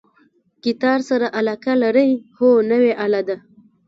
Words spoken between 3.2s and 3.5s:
ده